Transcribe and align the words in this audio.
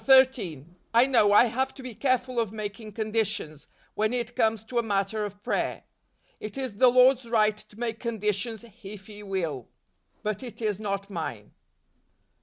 13. 0.03 0.77
I 0.95 1.05
know, 1.05 1.31
I 1.31 1.45
have 1.45 1.75
to 1.75 1.83
be 1.83 1.93
careful 1.93 2.39
of 2.39 2.49
mak¬ 2.49 2.79
ing 2.79 2.91
conditions, 2.91 3.67
when 3.93 4.13
it 4.15 4.35
comes 4.35 4.63
to 4.63 4.79
a 4.79 4.81
matter 4.81 5.23
of 5.25 5.43
prayer. 5.43 5.83
It 6.39 6.57
is 6.57 6.77
the 6.77 6.89
Lord's 6.89 7.29
right 7.29 7.55
to 7.57 7.79
make 7.79 7.99
conditions 7.99 8.65
if 8.83 9.05
He 9.05 9.21
will; 9.21 9.69
but 10.23 10.41
it 10.41 10.59
is 10.59 10.79
not 10.79 11.11
mine. 11.11 11.51